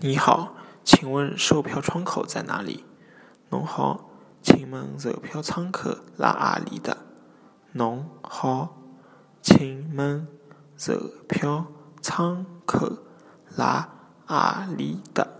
[0.00, 2.84] 你好，请问售票窗口在哪里？
[3.50, 4.08] 侬好，
[4.40, 6.98] 请问售票窗口辣啊里的？
[7.72, 8.76] 侬好，
[9.42, 10.28] 请问
[10.76, 10.96] 售
[11.28, 11.66] 票
[12.00, 12.92] 窗口
[13.56, 13.88] 辣
[14.26, 15.37] 啊里的？